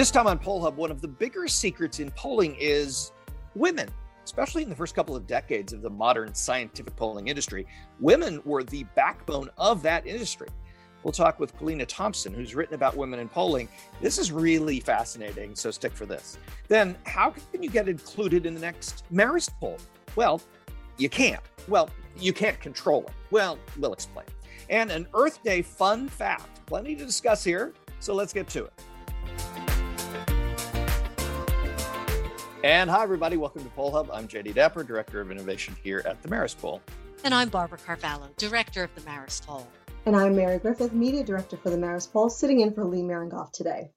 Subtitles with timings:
[0.00, 3.12] This time on Poll Hub, one of the bigger secrets in polling is
[3.54, 3.86] women.
[4.24, 7.66] Especially in the first couple of decades of the modern scientific polling industry,
[8.00, 10.48] women were the backbone of that industry.
[11.02, 13.68] We'll talk with Kaleena Thompson, who's written about women in polling.
[14.00, 16.38] This is really fascinating, so stick for this.
[16.68, 19.76] Then, how can you get included in the next Marist poll?
[20.16, 20.40] Well,
[20.96, 21.42] you can't.
[21.68, 23.12] Well, you can't control it.
[23.30, 24.24] Well, we'll explain.
[24.70, 26.64] And an Earth Day fun fact.
[26.64, 28.72] Plenty to discuss here, so let's get to it.
[32.62, 33.38] And hi, everybody.
[33.38, 34.10] Welcome to Poll Hub.
[34.12, 36.82] I'm Jay DeDapper, Director of Innovation here at the Marist Poll.
[37.24, 39.66] And I'm Barbara Carvalho, Director of the Marist Poll.
[40.04, 43.52] And I'm Mary Griffith, Media Director for the Marist Poll, sitting in for Lee Miringoff
[43.52, 43.92] today.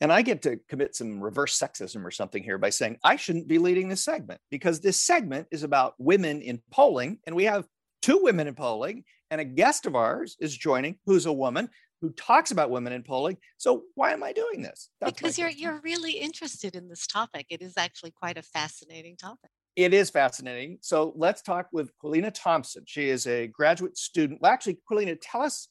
[0.00, 3.46] And I get to commit some reverse sexism or something here by saying I shouldn't
[3.46, 7.18] be leading this segment because this segment is about women in polling.
[7.28, 7.68] And we have
[8.02, 11.68] two women in polling, and a guest of ours is joining who's a woman
[12.00, 13.36] who talks about women in polling.
[13.58, 14.90] So why am I doing this?
[15.00, 17.46] That's because you're you're really interested in this topic.
[17.50, 19.50] It is actually quite a fascinating topic.
[19.76, 20.78] It is fascinating.
[20.80, 22.84] So let's talk with Kaleena Thompson.
[22.86, 24.40] She is a graduate student.
[24.42, 25.68] Well, actually, Kaleena, tell us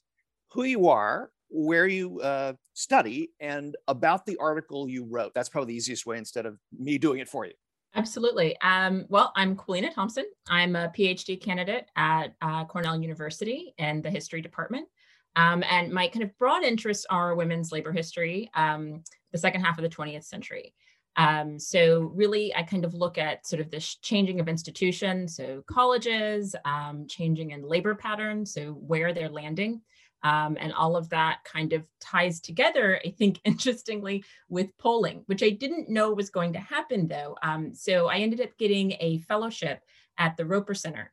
[0.52, 5.34] who you are, where you uh, study, and about the article you wrote.
[5.36, 7.54] That's probably the easiest way instead of me doing it for you.
[7.96, 8.56] Absolutely.
[8.62, 10.26] Um, well, I'm Kaleena Thompson.
[10.48, 14.88] I'm a PhD candidate at uh, Cornell University in the history department.
[15.36, 19.78] Um, and my kind of broad interests are women's labor history, um, the second half
[19.78, 20.74] of the 20th century.
[21.16, 25.64] Um, so really, I kind of look at sort of this changing of institutions, so
[25.68, 29.82] colleges, um, changing in labor patterns, so where they're landing.
[30.22, 35.44] Um, and all of that kind of ties together, I think, interestingly, with polling, which
[35.44, 37.38] I didn't know was going to happen though.
[37.42, 39.82] Um, so I ended up getting a fellowship
[40.18, 41.12] at the Roper Center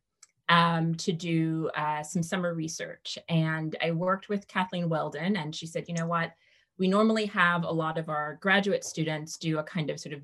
[0.48, 3.19] um, to do uh, some summer research.
[3.28, 6.33] And I worked with Kathleen Weldon, and she said, you know what?
[6.78, 10.20] We normally have a lot of our graduate students do a kind of sort of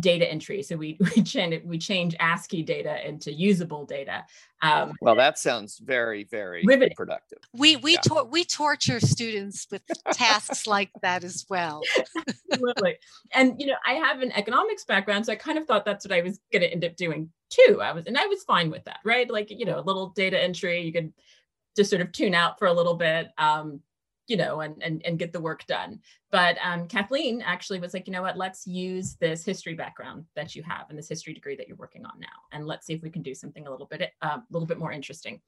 [0.00, 0.62] data entry.
[0.62, 4.24] So we we change we change ASCII data into usable data.
[4.62, 6.94] Um, well, that sounds very very riveting.
[6.96, 7.38] productive.
[7.52, 8.00] We we yeah.
[8.00, 9.82] tor- we torture students with
[10.12, 11.82] tasks like that as well.
[12.50, 12.96] Absolutely.
[13.32, 16.16] And you know, I have an economics background, so I kind of thought that's what
[16.16, 17.80] I was going to end up doing too.
[17.82, 19.30] I was and I was fine with that, right?
[19.30, 21.12] Like you know, a little data entry, you could
[21.76, 23.30] just sort of tune out for a little bit.
[23.36, 23.80] Um,
[24.26, 26.00] you know, and and and get the work done.
[26.30, 30.54] But um, Kathleen actually was like, you know what, let's use this history background that
[30.54, 33.02] you have and this history degree that you're working on now, and let's see if
[33.02, 35.40] we can do something a little bit a uh, little bit more interesting.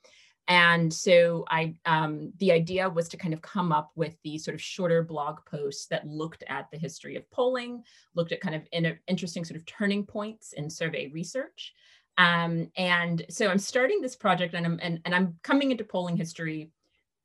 [0.49, 4.55] And so I, um, the idea was to kind of come up with these sort
[4.55, 7.83] of shorter blog posts that looked at the history of polling,
[8.15, 11.75] looked at kind of in interesting sort of turning points in survey research.
[12.19, 16.17] Um, and so I'm starting this project and I'm, and, and I'm coming into polling
[16.17, 16.71] history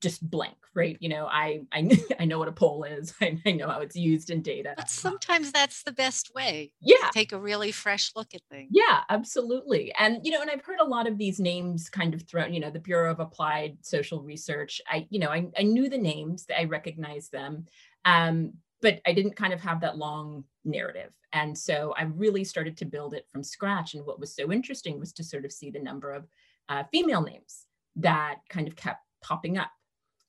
[0.01, 0.97] just blank, right?
[0.99, 1.89] You know, I I,
[2.19, 3.13] I know what a poll is.
[3.21, 4.73] I, I, know how it's used in data.
[4.75, 6.73] But sometimes that's the best way.
[6.81, 7.09] Yeah.
[7.13, 8.69] take a really fresh look at things.
[8.71, 9.93] Yeah, absolutely.
[9.97, 12.59] And you know, and I've heard a lot of these names kind of thrown, you
[12.59, 14.81] know, the Bureau of Applied Social Research.
[14.89, 17.67] I, you know, I, I knew the names, I recognized them.
[18.05, 21.11] Um, but I didn't kind of have that long narrative.
[21.33, 23.93] And so I really started to build it from scratch.
[23.93, 26.27] And what was so interesting was to sort of see the number of
[26.67, 27.67] uh, female names
[27.97, 29.69] that kind of kept popping up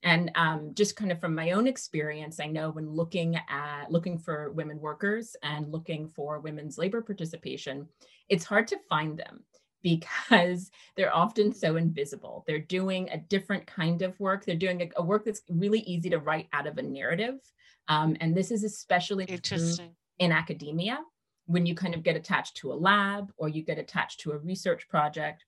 [0.04, 4.18] and um, just kind of from my own experience i know when looking at looking
[4.18, 7.86] for women workers and looking for women's labor participation
[8.28, 9.44] it's hard to find them
[9.82, 12.44] because they're often so invisible.
[12.46, 14.44] They're doing a different kind of work.
[14.44, 17.34] They're doing a, a work that's really easy to write out of a narrative.
[17.88, 19.90] Um, and this is especially interesting.
[20.18, 21.00] in academia.
[21.46, 24.38] When you kind of get attached to a lab or you get attached to a
[24.38, 25.44] research project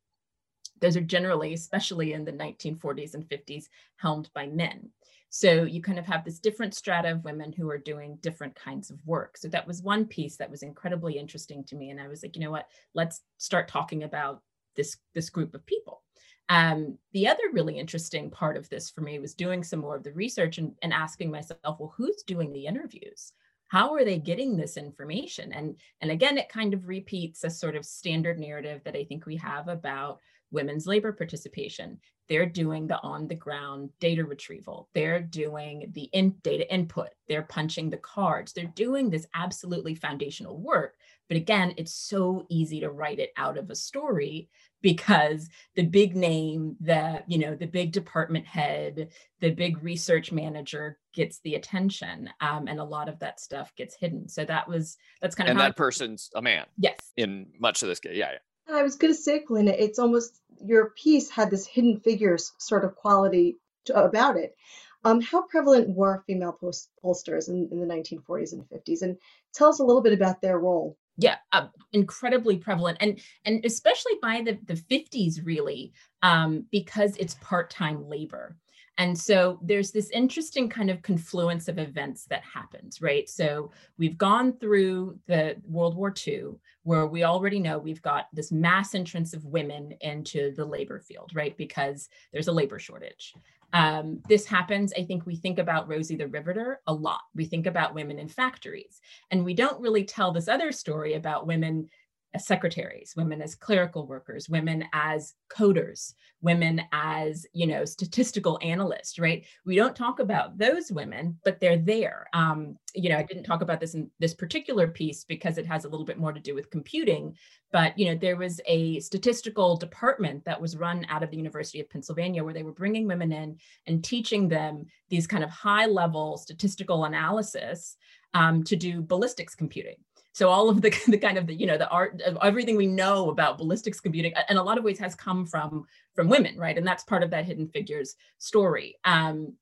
[0.84, 4.90] those are generally, especially in the 1940s and 50s, helmed by men.
[5.30, 8.90] So you kind of have this different strata of women who are doing different kinds
[8.90, 9.38] of work.
[9.38, 11.88] So that was one piece that was incredibly interesting to me.
[11.88, 14.42] And I was like, you know what, let's start talking about
[14.76, 16.02] this, this group of people.
[16.50, 20.02] Um, the other really interesting part of this for me was doing some more of
[20.02, 23.32] the research and, and asking myself, well, who's doing the interviews?
[23.68, 25.50] How are they getting this information?
[25.54, 29.24] And, and again, it kind of repeats a sort of standard narrative that I think
[29.24, 30.20] we have about
[30.54, 31.98] women's labor participation.
[32.28, 34.88] They're doing the on the ground data retrieval.
[34.94, 37.10] They're doing the in data input.
[37.28, 38.52] They're punching the cards.
[38.52, 40.94] They're doing this absolutely foundational work.
[41.28, 44.48] But again, it's so easy to write it out of a story
[44.84, 49.08] because the big name, the you know the big department head,
[49.40, 53.94] the big research manager gets the attention, um, and a lot of that stuff gets
[53.94, 54.28] hidden.
[54.28, 56.66] So that was that's kind of and that person's a man.
[56.76, 58.38] Yes, in much of this case, yeah, yeah.
[58.68, 62.84] I was going to say, Kaleena, it's almost your piece had this hidden figures sort
[62.84, 63.56] of quality
[63.86, 64.56] to, about it.
[65.04, 69.02] Um, how prevalent were female post- pollsters in, in the 1940s and 50s?
[69.02, 69.18] And
[69.52, 74.14] tell us a little bit about their role yeah uh, incredibly prevalent and and especially
[74.22, 78.56] by the the 50s really um, because it's part-time labor
[78.96, 83.28] and so there's this interesting kind of confluence of events that happens, right?
[83.28, 86.50] So we've gone through the World War II,
[86.84, 91.32] where we already know we've got this mass entrance of women into the labor field,
[91.34, 91.56] right?
[91.56, 93.34] Because there's a labor shortage.
[93.74, 97.22] Um, this happens, I think we think about Rosie the Riveter a lot.
[97.34, 99.00] We think about women in factories,
[99.32, 101.90] and we don't really tell this other story about women
[102.34, 109.18] as secretaries, women as clerical workers, women as coders, women as you know statistical analysts.
[109.18, 109.46] Right?
[109.64, 112.26] We don't talk about those women, but they're there.
[112.32, 115.84] Um, you know, I didn't talk about this in this particular piece because it has
[115.84, 117.36] a little bit more to do with computing.
[117.72, 121.80] But you know, there was a statistical department that was run out of the University
[121.80, 126.36] of Pennsylvania where they were bringing women in and teaching them these kind of high-level
[126.38, 127.96] statistical analysis
[128.34, 129.96] um, to do ballistics computing
[130.34, 132.86] so all of the, the kind of the you know the art of everything we
[132.86, 136.76] know about ballistics computing in a lot of ways has come from from women right?
[136.76, 138.98] And that's part of that hidden figures story.
[139.04, 139.54] Um,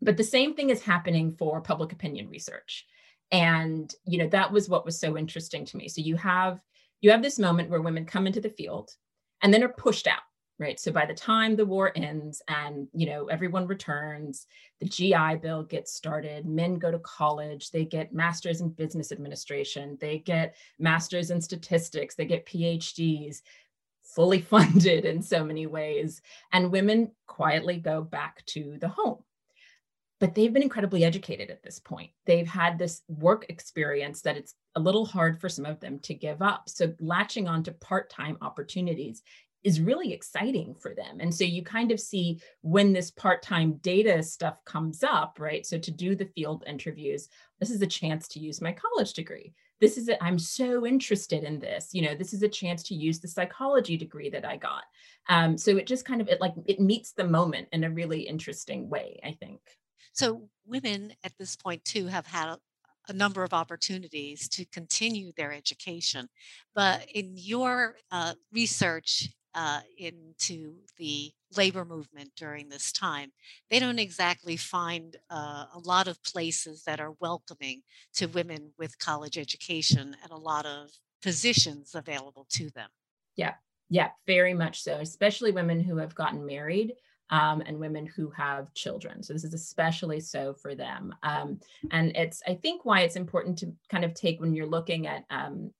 [0.00, 2.86] but the same thing is happening for public opinion research.
[3.32, 5.88] And you know that was what was so interesting to me.
[5.88, 6.60] So you have
[7.02, 8.90] you have this moment where women come into the field
[9.42, 10.22] and then are pushed out
[10.58, 14.46] right so by the time the war ends and you know everyone returns
[14.80, 19.96] the gi bill gets started men go to college they get masters in business administration
[20.00, 23.42] they get masters in statistics they get phds
[24.02, 26.22] fully funded in so many ways
[26.52, 29.18] and women quietly go back to the home
[30.18, 32.10] but they've been incredibly educated at this point.
[32.24, 36.14] They've had this work experience that it's a little hard for some of them to
[36.14, 36.68] give up.
[36.68, 39.22] So, latching on to part time opportunities
[39.66, 41.18] is really exciting for them.
[41.18, 45.66] And so you kind of see when this part time data stuff comes up, right?
[45.66, 47.28] So to do the field interviews,
[47.58, 49.52] this is a chance to use my college degree.
[49.80, 51.90] This is, i I'm so interested in this.
[51.92, 54.84] You know, this is a chance to use the psychology degree that I got.
[55.28, 58.20] Um, so it just kind of, it like, it meets the moment in a really
[58.20, 59.60] interesting way, I think.
[60.12, 62.58] So women at this point too have had a,
[63.14, 66.28] number of opportunities to continue their education.
[66.74, 73.32] But in your uh, research uh, into the labor movement during this time.
[73.70, 77.82] They don't exactly find uh, a lot of places that are welcoming
[78.16, 80.90] to women with college education and a lot of
[81.22, 82.90] positions available to them.
[83.34, 83.54] Yeah,
[83.88, 86.92] yeah, very much so, especially women who have gotten married.
[87.28, 89.20] Um, and women who have children.
[89.20, 91.12] So this is especially so for them.
[91.24, 91.58] Um,
[91.90, 95.24] and it's, I think, why it's important to kind of take when you're looking at
[95.28, 95.72] um,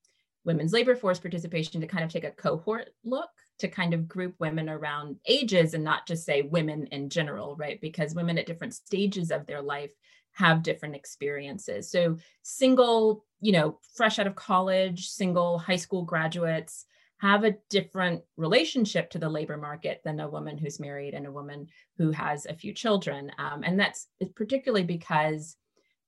[0.47, 3.29] women's labor force participation to kind of take a cohort look
[3.59, 7.81] to kind of group women around ages and not just say women in general, right?
[7.81, 9.93] Because women at different stages of their life
[10.33, 11.91] have different experiences.
[11.91, 16.87] So, single, you know, fresh out of college, single high school graduates
[17.19, 21.33] have a different relationship to the labor market than a woman who's married and a
[21.33, 21.67] woman
[21.97, 23.33] who has a few children.
[23.39, 25.57] Um, and that's particularly because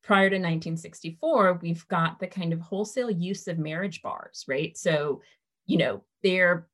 [0.03, 4.77] prior to 1964, we've got the kind of wholesale use of marriage bars, right?
[4.77, 5.23] So,
[5.67, 6.69] you know, they're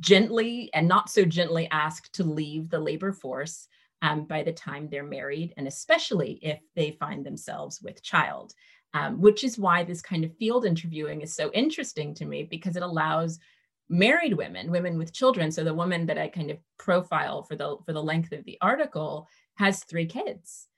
[0.00, 3.68] gently and not so gently asked to leave the labor force
[4.02, 8.52] um, by the time they're married, and especially if they find themselves with child,
[8.94, 12.76] um, which is why this kind of field interviewing is so interesting to me because
[12.76, 13.38] it allows
[13.88, 15.52] married women, women with children.
[15.52, 18.58] So the woman that I kind of profile for the for the length of the
[18.60, 20.68] article has three kids.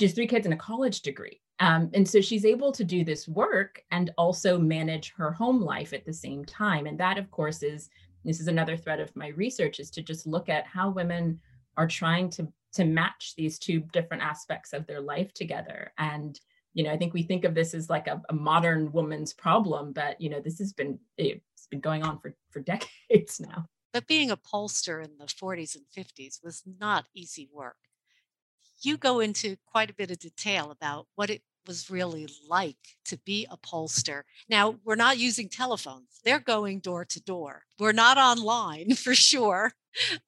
[0.00, 1.40] Has three kids and a college degree.
[1.60, 5.92] Um, and so she's able to do this work and also manage her home life
[5.92, 6.86] at the same time.
[6.86, 7.90] And that, of course, is
[8.24, 11.40] this is another thread of my research is to just look at how women
[11.76, 16.40] are trying to to match these two different aspects of their life together and
[16.74, 19.92] you know i think we think of this as like a, a modern woman's problem
[19.92, 22.60] but you know this has been it's been going on for for
[23.08, 27.76] decades now but being a pollster in the 40s and 50s was not easy work
[28.82, 33.18] you go into quite a bit of detail about what it was really like to
[33.18, 34.22] be a pollster.
[34.48, 36.20] Now, we're not using telephones.
[36.24, 37.62] They're going door to door.
[37.78, 39.72] We're not online for sure.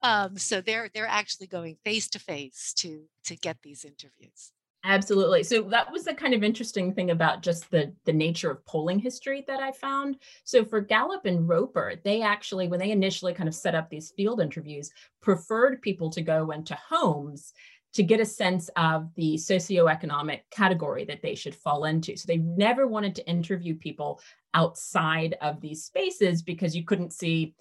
[0.02, 4.52] Um, so they're they're actually going face to face to to get these interviews.
[4.82, 5.42] Absolutely.
[5.42, 8.98] So that was the kind of interesting thing about just the the nature of polling
[8.98, 10.16] history that I found.
[10.44, 14.12] So for Gallup and Roper, they actually when they initially kind of set up these
[14.16, 14.90] field interviews,
[15.20, 17.52] preferred people to go into homes
[17.92, 22.16] to get a sense of the socioeconomic category that they should fall into.
[22.16, 24.20] So they never wanted to interview people
[24.54, 27.54] outside of these spaces because you couldn't see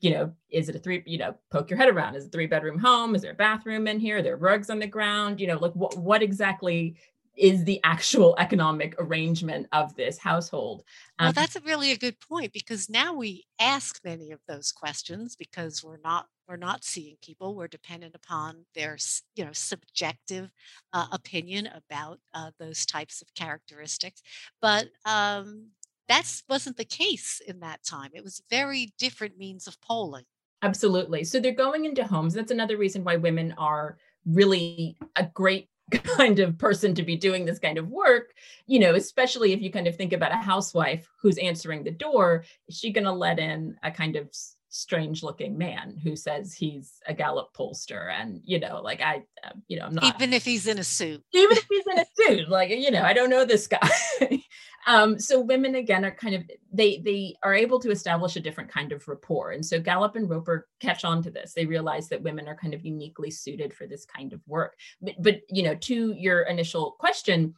[0.00, 2.14] you know, is it a three, you know, poke your head around.
[2.14, 3.14] Is it a three bedroom home?
[3.14, 4.18] Is there a bathroom in here?
[4.18, 5.40] Are there rugs on the ground?
[5.40, 6.96] You know, like what, what exactly
[7.36, 10.84] is the actual economic arrangement of this household.
[11.18, 14.72] Um, well, that's a really a good point because now we ask many of those
[14.72, 17.54] questions because we're not we're not seeing people.
[17.54, 18.98] We're dependent upon their
[19.34, 20.50] you know subjective
[20.92, 24.22] uh, opinion about uh, those types of characteristics.
[24.60, 25.68] But um,
[26.08, 28.10] that wasn't the case in that time.
[28.14, 30.24] It was very different means of polling.
[30.62, 31.24] Absolutely.
[31.24, 32.34] So they're going into homes.
[32.34, 35.68] That's another reason why women are really a great
[36.16, 38.32] kind of person to be doing this kind of work
[38.66, 42.42] you know especially if you kind of think about a housewife who's answering the door
[42.68, 44.26] is she going to let in a kind of
[44.74, 49.52] strange looking man who says he's a Gallup pollster and you know like I uh,
[49.68, 51.22] you know I'm not even if he's in a suit.
[51.32, 53.88] Even if he's in a suit like you know I don't know this guy.
[54.86, 58.70] Um so women again are kind of they they are able to establish a different
[58.70, 59.52] kind of rapport.
[59.52, 61.54] And so Gallup and Roper catch on to this.
[61.54, 64.76] They realize that women are kind of uniquely suited for this kind of work.
[65.00, 67.54] But but you know to your initial question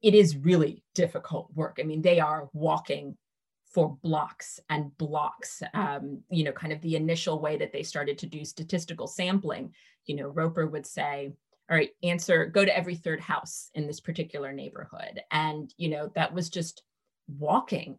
[0.00, 1.76] it is really difficult work.
[1.78, 3.18] I mean they are walking
[3.72, 5.62] for blocks and blocks.
[5.74, 9.72] Um, you know, kind of the initial way that they started to do statistical sampling.
[10.06, 11.32] You know, Roper would say,
[11.70, 15.22] all right, answer, go to every third house in this particular neighborhood.
[15.30, 16.82] And, you know, that was just
[17.38, 17.98] walking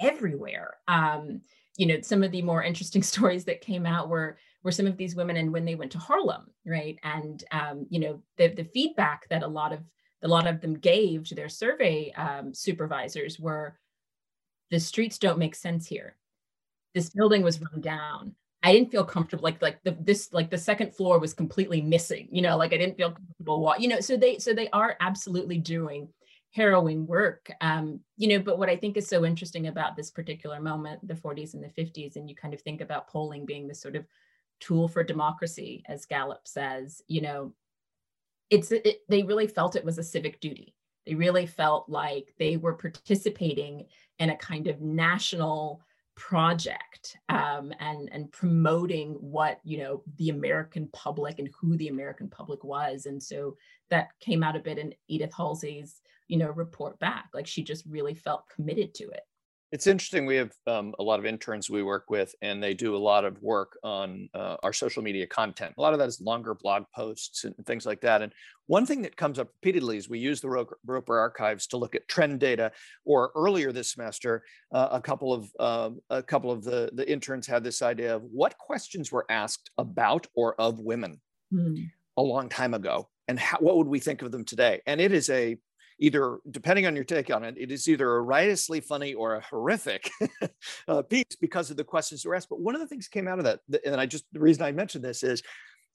[0.00, 0.74] everywhere.
[0.88, 1.42] Um,
[1.76, 4.96] you know, some of the more interesting stories that came out were were some of
[4.96, 6.98] these women and when they went to Harlem, right?
[7.02, 9.80] And um, you know, the the feedback that a lot of
[10.22, 13.76] a lot of them gave to their survey um, supervisors were
[14.72, 16.16] the streets don't make sense here.
[16.94, 18.34] This building was run down.
[18.62, 19.44] I didn't feel comfortable.
[19.44, 22.28] Like like the this like the second floor was completely missing.
[22.32, 23.60] You know, like I didn't feel comfortable.
[23.60, 26.08] Walk, you know, so they so they are absolutely doing
[26.52, 27.50] harrowing work.
[27.60, 31.14] Um, you know, but what I think is so interesting about this particular moment, the
[31.14, 34.06] 40s and the 50s, and you kind of think about polling being this sort of
[34.60, 37.02] tool for democracy, as Gallup says.
[37.08, 37.52] You know,
[38.48, 40.74] it's it, they really felt it was a civic duty.
[41.06, 43.86] They really felt like they were participating
[44.18, 45.82] in a kind of national
[46.14, 52.28] project um, and and promoting what you know the American public and who the American
[52.28, 53.56] public was, and so
[53.90, 57.28] that came out a bit in Edith Halsey's you know report back.
[57.34, 59.22] Like she just really felt committed to it.
[59.72, 60.26] It's interesting.
[60.26, 63.24] We have um, a lot of interns we work with, and they do a lot
[63.24, 65.72] of work on uh, our social media content.
[65.78, 68.20] A lot of that is longer blog posts and things like that.
[68.20, 68.34] And
[68.66, 72.06] one thing that comes up repeatedly is we use the Roper archives to look at
[72.06, 72.70] trend data.
[73.06, 77.46] Or earlier this semester, uh, a couple of uh, a couple of the the interns
[77.46, 81.18] had this idea of what questions were asked about or of women
[81.50, 81.90] mm.
[82.18, 84.82] a long time ago, and how, what would we think of them today?
[84.86, 85.56] And it is a
[85.98, 89.40] either depending on your take on it, it is either a riotously funny or a
[89.40, 90.10] horrific
[90.88, 92.48] uh, piece because of the questions that were asked.
[92.48, 94.62] But one of the things that came out of that, and I just the reason
[94.62, 95.42] I mentioned this is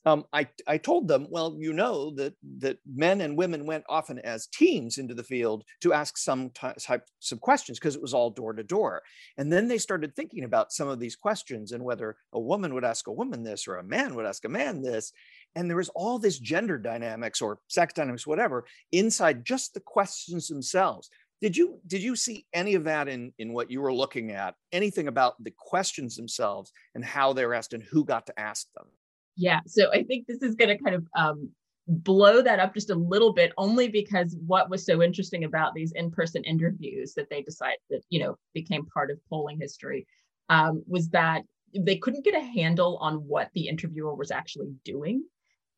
[0.08, 4.20] um, I, I told them, well, you know that that men and women went often
[4.20, 8.30] as teams into the field to ask some type of questions because it was all
[8.30, 9.01] door to door.
[9.38, 12.86] And then they started thinking about some of these questions and whether a woman would
[12.86, 15.12] ask a woman this or a man would ask a man this
[15.56, 20.48] and there was all this gender dynamics or sex dynamics whatever inside just the questions
[20.48, 21.10] themselves.
[21.39, 24.56] Did you did you see any of that in in what you were looking at?
[24.72, 28.68] Anything about the questions themselves and how they were asked and who got to ask
[28.75, 28.88] them?
[29.36, 31.50] Yeah so i think this is going to kind of um,
[31.88, 35.94] blow that up just a little bit only because what was so interesting about these
[35.94, 40.06] in-person interviews that they decided that you know became part of polling history
[40.50, 45.24] um, was that they couldn't get a handle on what the interviewer was actually doing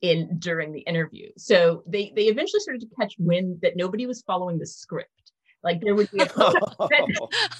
[0.01, 1.29] in during the interview.
[1.37, 5.09] So they they eventually started to catch wind that nobody was following the script.
[5.63, 6.25] Like there would be a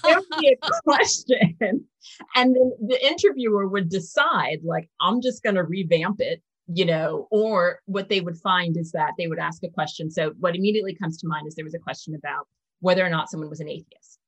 [0.03, 5.55] there would be a question, and then the interviewer would decide, like, I'm just going
[5.55, 7.27] to revamp it, you know.
[7.29, 10.09] Or what they would find is that they would ask a question.
[10.09, 12.47] So what immediately comes to mind is there was a question about
[12.79, 14.19] whether or not someone was an atheist,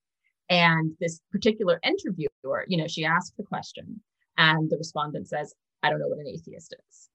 [0.49, 4.01] and this particular interviewer, you know, she asked the question,
[4.37, 7.10] and the respondent says, "I don't know what an atheist is."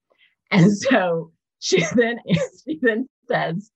[0.50, 2.20] And so she then
[2.64, 3.70] she then says,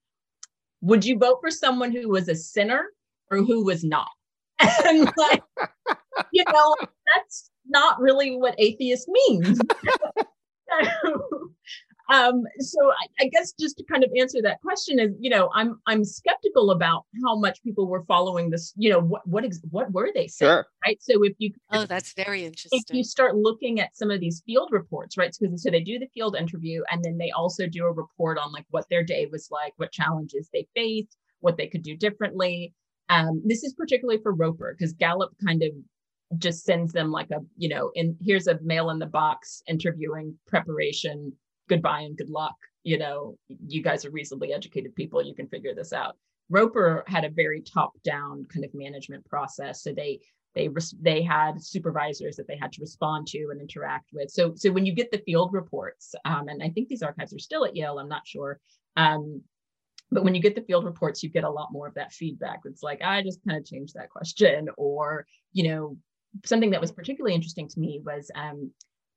[0.83, 2.87] "Would you vote for someone who was a sinner
[3.31, 4.09] or who was not?"
[4.85, 5.43] And like,
[6.33, 6.77] you know,
[7.15, 9.59] that's not really what atheist means.
[11.03, 11.51] so,
[12.11, 15.49] um, so I, I, guess just to kind of answer that question is, you know,
[15.55, 18.73] I'm I'm skeptical about how much people were following this.
[18.77, 20.67] You know, what what ex- what were they saying, sure.
[20.85, 21.01] right?
[21.01, 22.81] So if you oh, that's very interesting.
[22.89, 25.33] If you start looking at some of these field reports, right?
[25.33, 28.51] So, so they do the field interview, and then they also do a report on
[28.51, 32.75] like what their day was like, what challenges they faced, what they could do differently.
[33.09, 35.71] Um, this is particularly for Roper because Gallup kind of
[36.39, 40.37] just sends them like a you know and here's a mail in the box interviewing
[40.47, 41.33] preparation
[41.71, 42.57] goodbye and good luck.
[42.83, 45.25] You know you guys are reasonably educated people.
[45.25, 46.17] You can figure this out.
[46.51, 49.83] Roper had a very top down kind of management process.
[49.83, 50.21] So they
[50.55, 50.69] they
[51.01, 54.31] they had supervisors that they had to respond to and interact with.
[54.31, 57.39] So so when you get the field reports um, and i think these archives are
[57.39, 58.59] still at yale i'm not sure
[58.97, 59.43] um,
[60.11, 62.61] but when you get the field reports you get a lot more of that feedback.
[62.65, 65.97] It's like i just kind of changed that question or you know
[66.45, 68.71] something that was particularly interesting to me was um,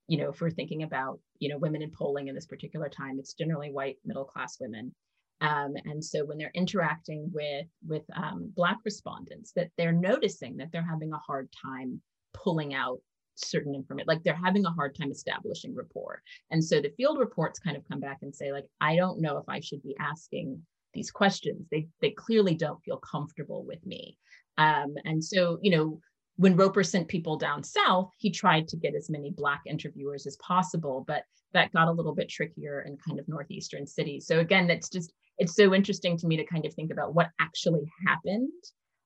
[0.08, 3.18] you know if we're thinking about you know women in polling in this particular time
[3.18, 4.94] it's generally white middle class women.
[5.40, 10.70] Um, and so when they're interacting with with um, black respondents that they're noticing that
[10.72, 12.00] they're having a hard time
[12.32, 12.98] pulling out
[13.36, 16.22] certain information like they're having a hard time establishing rapport.
[16.50, 19.38] And so the field reports kind of come back and say like i don't know
[19.38, 20.62] if i should be asking
[20.94, 21.66] these questions.
[21.70, 24.16] They they clearly don't feel comfortable with me.
[24.56, 26.00] Um, and so you know
[26.36, 30.36] when Roper sent people down south, he tried to get as many Black interviewers as
[30.36, 34.26] possible, but that got a little bit trickier in kind of northeastern cities.
[34.26, 37.30] So again, that's just it's so interesting to me to kind of think about what
[37.40, 38.50] actually happened,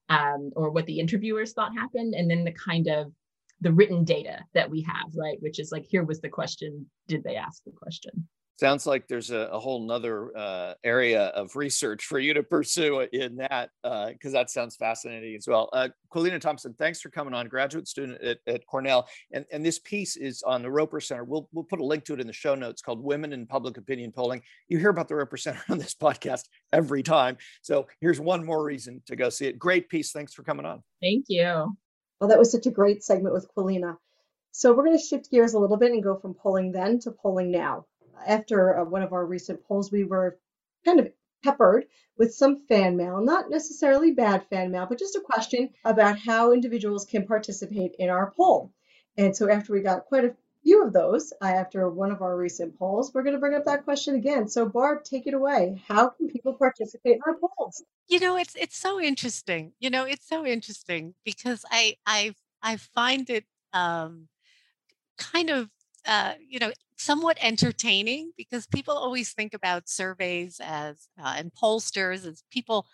[0.08, 3.12] um, or what the interviewers thought happened, and then the kind of
[3.60, 5.38] the written data that we have, right?
[5.40, 8.28] Which is like, here was the question: Did they ask the question?
[8.58, 13.06] Sounds like there's a, a whole nother uh, area of research for you to pursue
[13.12, 15.68] in that because uh, that sounds fascinating as well.
[15.72, 19.08] Uh, Kaleena thompson thanks for coming on graduate student at, at, cornell.
[19.30, 21.22] And, and this piece is on the roper center.
[21.22, 23.76] We'll, we'll put a link to it in the show notes called women in public
[23.76, 24.42] opinion polling.
[24.66, 27.36] You hear about the roper center on this podcast every time.
[27.62, 29.60] So here's one more reason to go see it.
[29.60, 30.10] Great piece.
[30.10, 30.82] Thanks for coming on.
[31.00, 31.76] Thank you.
[32.20, 33.98] Well that was such a great segment with Kaleena.
[34.50, 37.12] So we're going to shift gears a little bit and go from polling then to
[37.12, 37.84] polling now
[38.26, 40.38] after uh, one of our recent polls, we were
[40.84, 41.10] kind of
[41.42, 46.18] peppered with some fan mail, not necessarily bad fan mail, but just a question about
[46.18, 48.72] how individuals can participate in our poll.
[49.16, 52.36] And so after we got quite a few of those uh, after one of our
[52.36, 54.48] recent polls, we're going to bring up that question again.
[54.48, 55.80] So Barb, take it away.
[55.86, 57.82] How can people participate in our polls?
[58.08, 59.72] You know, it's it's so interesting.
[59.78, 64.28] You know, it's so interesting because I I I find it um,
[65.18, 65.70] kind of
[66.08, 72.26] uh, you know somewhat entertaining because people always think about surveys as uh, and pollsters
[72.26, 72.86] as people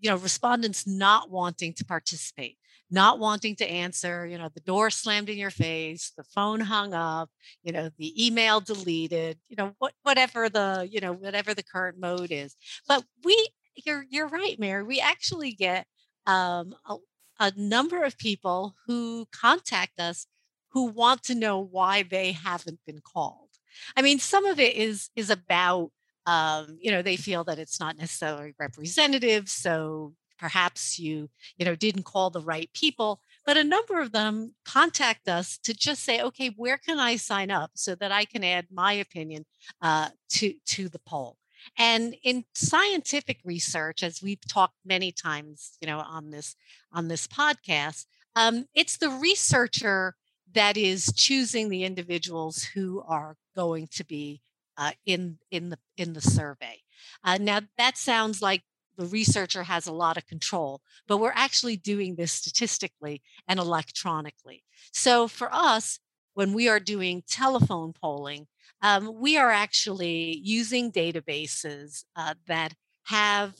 [0.00, 2.56] you know respondents not wanting to participate
[2.90, 6.94] not wanting to answer you know the door slammed in your face the phone hung
[6.94, 7.30] up
[7.62, 11.98] you know the email deleted you know what whatever the you know whatever the current
[11.98, 12.56] mode is.
[12.88, 13.48] But we
[13.86, 15.86] you're you're right mary we actually get
[16.26, 16.96] um, a,
[17.40, 20.26] a number of people who contact us
[20.72, 23.48] who want to know why they haven't been called.
[23.96, 25.90] I mean, some of it is is about
[26.26, 31.74] um, you know they feel that it's not necessarily representative, so perhaps you you know
[31.74, 33.20] didn't call the right people.
[33.44, 37.50] But a number of them contact us to just say, okay, where can I sign
[37.50, 39.44] up so that I can add my opinion
[39.80, 41.38] uh, to to the poll.
[41.78, 46.56] And in scientific research, as we've talked many times, you know, on this
[46.92, 48.06] on this podcast,
[48.36, 50.16] um, it's the researcher
[50.54, 54.40] that is choosing the individuals who are going to be
[54.76, 56.80] uh, in in the in the survey.
[57.24, 58.62] Uh, now that sounds like
[58.96, 64.62] the researcher has a lot of control, but we're actually doing this statistically and electronically.
[64.92, 65.98] So for us,
[66.34, 68.46] when we are doing telephone polling,
[68.82, 73.54] um, we are actually using databases uh, that have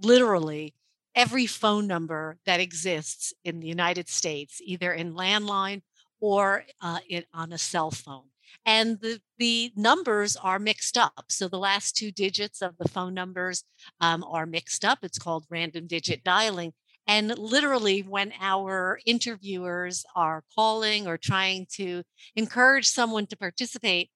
[0.00, 0.74] literally
[1.14, 5.82] every phone number that exists in the United States, either in landline
[6.22, 8.22] or uh, it, on a cell phone.
[8.64, 11.24] And the, the numbers are mixed up.
[11.28, 13.64] So the last two digits of the phone numbers
[14.00, 15.00] um, are mixed up.
[15.02, 16.72] It's called random digit dialing.
[17.08, 22.04] And literally, when our interviewers are calling or trying to
[22.36, 24.10] encourage someone to participate,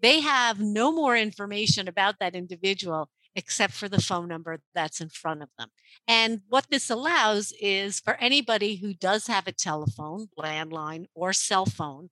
[0.00, 5.08] they have no more information about that individual except for the phone number that's in
[5.08, 5.68] front of them.
[6.08, 11.66] And what this allows is for anybody who does have a telephone, landline, or cell
[11.66, 12.10] phone,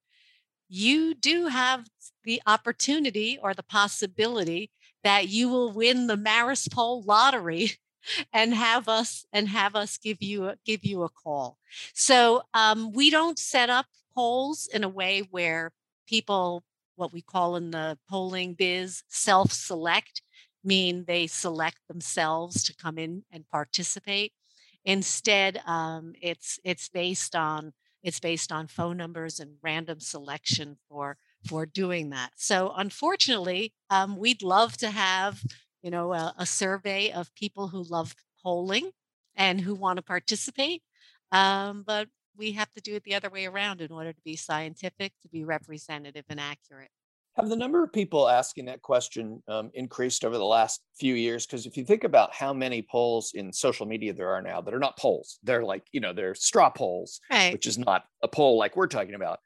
[0.69, 1.87] you do have
[2.25, 4.71] the opportunity or the possibility
[5.03, 7.73] that you will win the Marist Poll lottery
[8.33, 11.59] and have us and have us give you a, give you a call.
[11.95, 15.73] So um, we don't set up polls in a way where
[16.07, 16.63] people
[16.97, 20.21] what we call in the polling biz self select
[20.65, 24.33] mean they select themselves to come in and participate.
[24.85, 31.17] Instead, um, it's it's based on it's based on phone numbers and random selection for
[31.47, 32.31] for doing that.
[32.37, 35.43] So unfortunately, um, we'd love to have
[35.83, 38.91] you know a, a, survey of people who love polling
[39.37, 40.83] and who want to participate,
[41.33, 44.37] um, but we have to do it the other way around in order to be
[44.37, 46.91] scientific, to be representative and accurate.
[47.39, 51.47] Have the number of people asking that question um, increased over the last few years?
[51.47, 54.75] Because if you think about how many polls in social media there are now that
[54.75, 57.53] are not polls, they're like, you know, they're straw polls, right.
[57.53, 59.39] which is not a poll like we're talking about,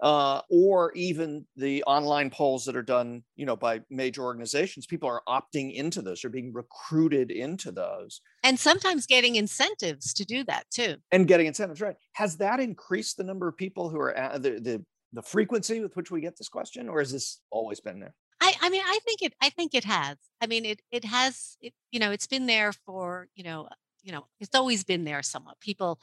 [0.00, 4.86] uh, or even the online polls that are done, you know, by major organizations.
[4.86, 8.20] People are opting into those, are being recruited into those.
[8.44, 10.96] And sometimes getting incentives to do that too.
[11.10, 11.96] And getting incentives, right.
[12.12, 15.96] Has that increased the number of people who are at the, the the frequency with
[15.96, 18.14] which we get this question, or has this always been there?
[18.40, 19.34] I, I mean, I think it.
[19.40, 20.16] I think it has.
[20.40, 20.80] I mean, it.
[20.90, 21.56] It has.
[21.60, 23.28] It, you know, it's been there for.
[23.34, 23.68] You know,
[24.02, 25.60] you know, it's always been there somewhat.
[25.60, 25.98] People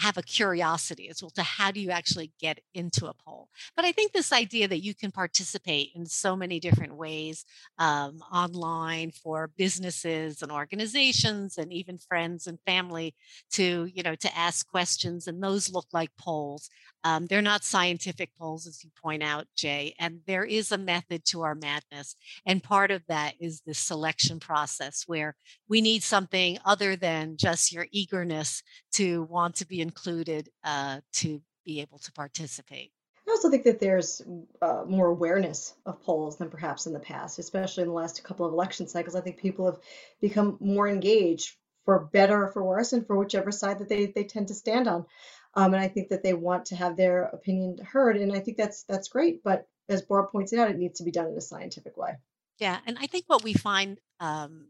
[0.00, 3.48] have a curiosity as well to how do you actually get into a poll.
[3.76, 7.44] But I think this idea that you can participate in so many different ways
[7.78, 13.14] um, online for businesses and organizations and even friends and family
[13.52, 16.70] to you know to ask questions and those look like polls.
[17.04, 21.24] Um, they're not scientific polls, as you point out, Jay, and there is a method
[21.26, 22.16] to our madness.
[22.44, 25.36] And part of that is the selection process where
[25.68, 31.40] we need something other than just your eagerness to want to be included uh, to
[31.64, 32.92] be able to participate.
[33.26, 34.20] I also think that there's
[34.60, 38.44] uh, more awareness of polls than perhaps in the past, especially in the last couple
[38.44, 39.14] of election cycles.
[39.14, 39.78] I think people have
[40.20, 44.24] become more engaged for better or for worse and for whichever side that they, they
[44.24, 45.06] tend to stand on.
[45.54, 48.56] Um, and I think that they want to have their opinion heard, and I think
[48.56, 49.42] that's that's great.
[49.42, 52.16] But as Barb pointed out, it needs to be done in a scientific way.
[52.58, 54.66] Yeah, and I think what we find um,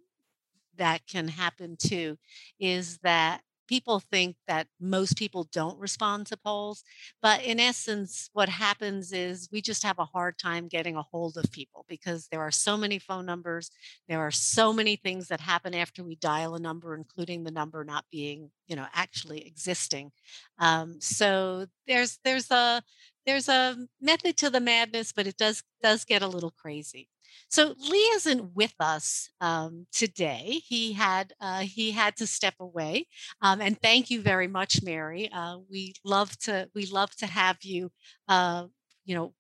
[0.76, 2.18] that can happen too
[2.58, 6.84] is that people think that most people don't respond to polls.
[7.22, 11.38] But in essence, what happens is we just have a hard time getting a hold
[11.38, 13.70] of people because there are so many phone numbers.
[14.08, 17.84] There are so many things that happen after we dial a number, including the number
[17.84, 20.12] not being, you know, actually existing.
[20.58, 22.82] Um, so there's there's a
[23.26, 27.08] there's a method to the madness, but it does does get a little crazy.
[27.48, 30.60] So Lee isn't with us um, today.
[30.66, 33.06] He had uh, he had to step away,
[33.42, 35.30] um, and thank you very much, Mary.
[35.32, 37.90] Uh, we love to we love to have you,
[38.28, 38.66] uh,
[39.04, 39.34] you know,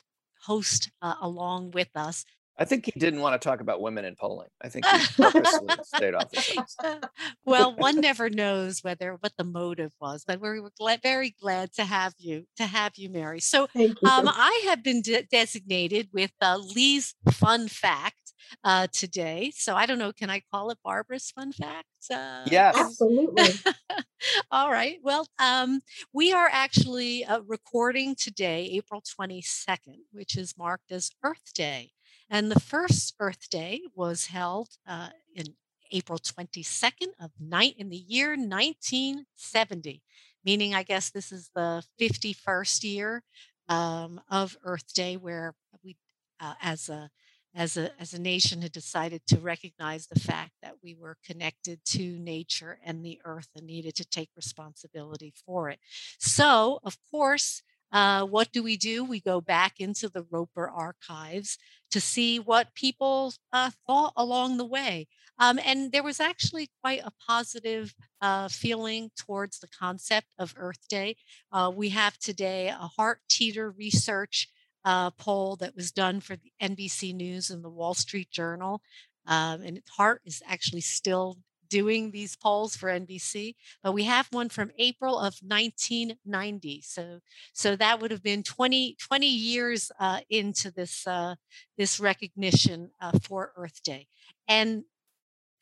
[0.44, 2.24] host uh, along with us.
[2.60, 4.48] I think he didn't want to talk about women in polling.
[4.62, 7.08] I think he purposely stayed off the
[7.46, 11.84] well, one never knows whether what the motive was, but we're glad, very glad to
[11.86, 13.40] have you to have you, Mary.
[13.40, 19.52] So um, I have been de- designated with uh, Lee's fun fact uh, today.
[19.54, 21.86] So I don't know, can I call it Barbara's fun fact?
[22.12, 23.54] Uh, yes, absolutely.
[24.50, 24.98] All right.
[25.02, 25.80] Well, um,
[26.12, 31.92] we are actually uh, recording today, April 22nd, which is marked as Earth Day.
[32.30, 35.46] And the first Earth Day was held uh, in
[35.90, 40.00] April 22nd of night in the year 1970,
[40.44, 43.24] meaning I guess this is the 51st year
[43.68, 45.96] um, of Earth Day, where we,
[46.38, 47.10] uh, as a
[47.52, 51.84] as a as a nation, had decided to recognize the fact that we were connected
[51.84, 55.80] to nature and the earth and needed to take responsibility for it.
[56.20, 57.62] So, of course,
[57.92, 59.04] uh, what do we do?
[59.04, 61.58] We go back into the Roper archives
[61.90, 65.08] to see what people uh, thought along the way.
[65.38, 70.86] Um, and there was actually quite a positive uh, feeling towards the concept of Earth
[70.88, 71.16] Day.
[71.50, 74.48] Uh, we have today a Hart Teeter research
[74.84, 78.82] uh, poll that was done for the NBC News and the Wall Street Journal.
[79.26, 81.38] Um, and Hart is actually still
[81.70, 86.82] doing these polls for NBC, but we have one from April of 1990.
[86.82, 87.20] So,
[87.54, 91.36] so that would have been 20, 20 years uh, into this uh,
[91.78, 94.06] this recognition uh, for Earth Day,
[94.48, 94.84] and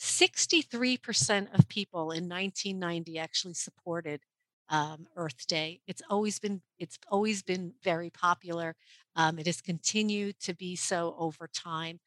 [0.01, 4.21] 63% of people in 1990 actually supported
[4.71, 5.81] um, Earth Day.
[5.87, 8.75] It's always been it's always been very popular.
[9.16, 12.01] Um, it has continued to be so over time.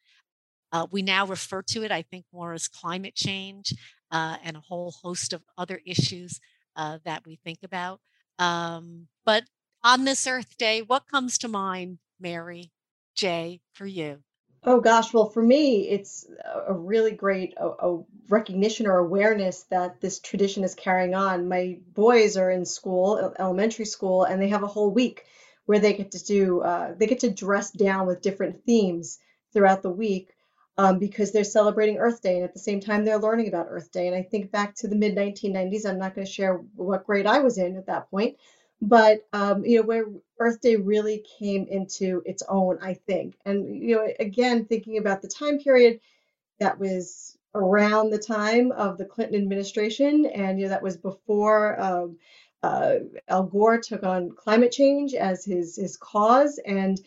[0.72, 3.74] Uh, we now refer to it, I think, more as climate change
[4.10, 6.40] uh, and a whole host of other issues
[6.76, 8.00] uh, that we think about.
[8.38, 9.44] Um, but
[9.84, 12.72] on this Earth Day, what comes to mind, Mary,
[13.14, 14.22] Jay, for you?
[14.64, 16.24] Oh gosh, well, for me, it's
[16.68, 21.48] a really great a, a recognition or awareness that this tradition is carrying on.
[21.48, 25.24] My boys are in school, elementary school, and they have a whole week
[25.66, 29.18] where they get to do uh, they get to dress down with different themes
[29.52, 30.31] throughout the week
[30.78, 33.92] um, because they're celebrating Earth Day and at the same time they're learning about Earth
[33.92, 34.06] Day.
[34.06, 37.26] And I think back to the mid 1990s, I'm not going to share what grade
[37.26, 38.36] I was in at that point,
[38.80, 40.06] but um, you know where
[40.38, 43.36] Earth Day really came into its own, I think.
[43.44, 46.00] And you know, again, thinking about the time period
[46.58, 51.80] that was around the time of the Clinton administration, and you know that was before.
[51.80, 52.18] Um,
[52.62, 52.94] uh,
[53.28, 57.00] Al Gore took on climate change as his his cause, and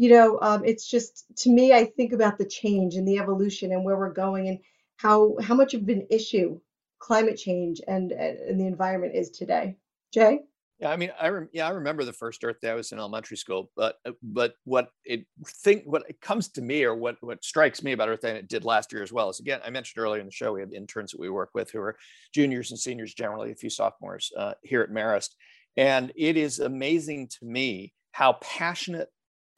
[0.00, 3.70] you know, um, it's just to me, I think about the change and the evolution
[3.70, 4.58] and where we're going and
[4.96, 6.58] how how much of an issue
[7.00, 9.76] climate change and and the environment is today.
[10.10, 10.40] Jay.
[10.78, 12.98] Yeah, I mean, I rem- yeah, I remember the first Earth Day I was in
[12.98, 17.16] elementary school, but uh, but what it think what it comes to me or what
[17.20, 19.60] what strikes me about Earth Day and it did last year as well is again
[19.62, 21.98] I mentioned earlier in the show we have interns that we work with who are
[22.32, 25.34] juniors and seniors generally a few sophomores uh, here at Marist,
[25.76, 29.10] and it is amazing to me how passionate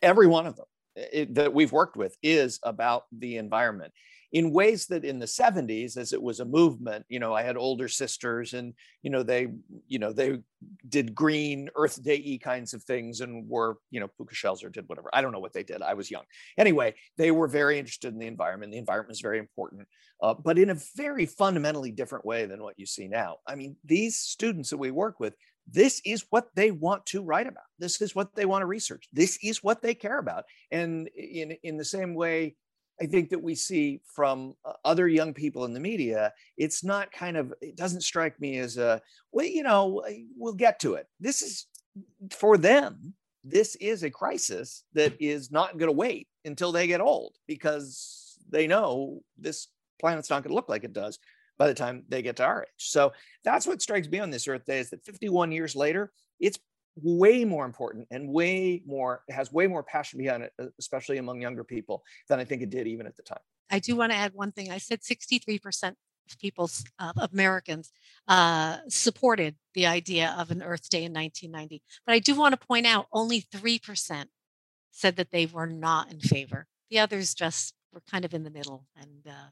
[0.02, 3.92] every one of them it, that we've worked with is about the environment.
[4.32, 7.58] In ways that in the 70s as it was a movement you know i had
[7.58, 9.48] older sisters and you know they
[9.88, 10.38] you know they
[10.88, 14.88] did green earth day kinds of things and were you know puka shells or did
[14.88, 15.10] whatever.
[15.12, 15.82] I don't know what they did.
[15.82, 16.24] I was young.
[16.56, 18.72] Anyway they were very interested in the environment.
[18.72, 19.86] The environment is very important
[20.22, 23.36] uh, but in a very fundamentally different way than what you see now.
[23.46, 25.34] I mean these students that we work with
[25.70, 27.64] this is what they want to write about.
[27.78, 29.08] This is what they want to research.
[29.12, 30.44] This is what they care about.
[30.70, 32.56] And in in the same way
[33.00, 37.10] I think that we see from uh, other young people in the media, it's not
[37.10, 39.00] kind of, it doesn't strike me as a,
[39.32, 40.04] well, you know,
[40.36, 41.06] we'll get to it.
[41.18, 41.66] This is
[42.30, 47.00] for them, this is a crisis that is not going to wait until they get
[47.00, 49.68] old because they know this
[50.00, 51.18] planet's not going to look like it does
[51.58, 52.68] by the time they get to our age.
[52.78, 53.12] So
[53.44, 56.58] that's what strikes me on this Earth Day is that 51 years later, it's
[56.96, 61.64] way more important and way more has way more passion behind it especially among younger
[61.64, 63.38] people than i think it did even at the time.
[63.70, 64.70] I do want to add one thing.
[64.70, 65.94] I said 63%
[66.30, 67.90] of people uh, americans
[68.28, 72.66] uh, supported the idea of an earth day in 1990 but i do want to
[72.66, 74.26] point out only 3%
[74.92, 76.66] said that they were not in favor.
[76.90, 79.50] The others just were kind of in the middle and uh,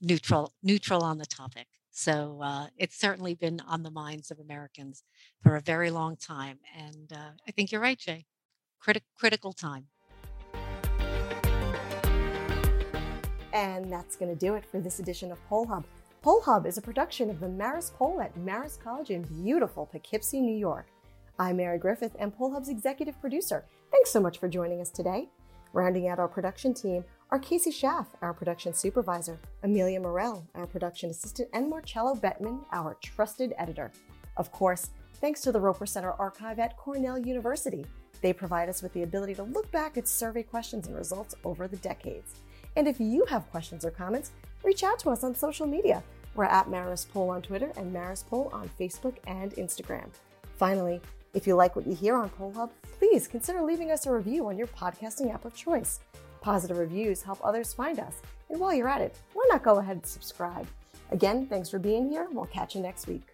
[0.00, 5.02] neutral neutral on the topic so uh, it's certainly been on the minds of Americans
[5.42, 6.58] for a very long time.
[6.74, 8.26] And uh, I think you're right, Jay.
[8.82, 9.86] Criti- critical time.
[13.52, 15.84] And that's going to do it for this edition of Poll Hub.
[16.22, 20.40] Poll Hub is a production of the Marist Poll at Marist College in beautiful Poughkeepsie,
[20.40, 20.86] New York.
[21.38, 23.64] I'm Mary Griffith and Poll Hub's executive producer.
[23.90, 25.28] Thanks so much for joining us today.
[25.72, 31.10] Rounding out our production team are Casey Schaff, our production supervisor, Amelia Morell, our production
[31.10, 33.92] assistant, and Marcello Bettman, our trusted editor.
[34.36, 34.90] Of course,
[35.20, 37.86] thanks to the Roper Center Archive at Cornell University.
[38.20, 41.68] They provide us with the ability to look back at survey questions and results over
[41.68, 42.34] the decades.
[42.76, 44.32] And if you have questions or comments,
[44.64, 46.02] reach out to us on social media.
[46.34, 50.08] We're at Marist Poll on Twitter and Marist Poll on Facebook and Instagram.
[50.56, 51.00] Finally,
[51.32, 54.48] if you like what you hear on Poll Hub, please consider leaving us a review
[54.48, 56.00] on your podcasting app of choice.
[56.40, 58.14] Positive reviews help others find us.
[58.48, 60.66] And while you're at it, why not go ahead and subscribe?
[61.10, 62.28] Again, thanks for being here.
[62.32, 63.26] We'll catch you next week.